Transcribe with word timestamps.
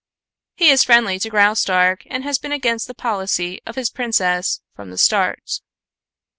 He 0.55 0.71
is 0.71 0.83
friendly 0.83 1.19
to 1.19 1.29
Graustark 1.29 2.05
and 2.07 2.23
has 2.23 2.39
been 2.39 2.51
against 2.51 2.87
the 2.87 2.95
policy 2.95 3.61
of 3.67 3.75
his 3.75 3.91
princess 3.91 4.61
from 4.75 4.89
the 4.89 4.97
start." 4.97 5.61